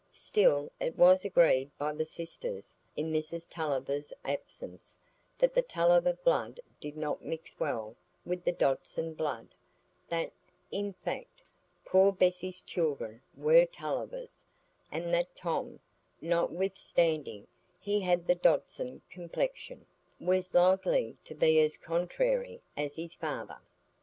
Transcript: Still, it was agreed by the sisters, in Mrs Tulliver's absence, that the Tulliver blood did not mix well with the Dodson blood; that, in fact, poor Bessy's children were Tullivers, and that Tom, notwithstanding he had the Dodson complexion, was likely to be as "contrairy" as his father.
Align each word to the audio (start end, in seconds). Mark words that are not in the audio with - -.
Still, 0.17 0.71
it 0.79 0.97
was 0.97 1.23
agreed 1.23 1.69
by 1.77 1.93
the 1.93 2.05
sisters, 2.05 2.75
in 2.95 3.13
Mrs 3.13 3.47
Tulliver's 3.47 4.11
absence, 4.25 4.97
that 5.37 5.53
the 5.53 5.61
Tulliver 5.61 6.13
blood 6.13 6.59
did 6.79 6.97
not 6.97 7.23
mix 7.23 7.59
well 7.59 7.95
with 8.25 8.43
the 8.43 8.51
Dodson 8.51 9.13
blood; 9.13 9.49
that, 10.09 10.33
in 10.71 10.93
fact, 10.93 11.47
poor 11.85 12.11
Bessy's 12.11 12.63
children 12.63 13.21
were 13.37 13.63
Tullivers, 13.67 14.43
and 14.91 15.13
that 15.13 15.35
Tom, 15.35 15.79
notwithstanding 16.19 17.45
he 17.79 17.99
had 18.01 18.25
the 18.25 18.33
Dodson 18.33 19.03
complexion, 19.07 19.85
was 20.19 20.55
likely 20.55 21.15
to 21.25 21.35
be 21.35 21.59
as 21.59 21.77
"contrairy" 21.77 22.59
as 22.75 22.95
his 22.95 23.13
father. 23.13 23.59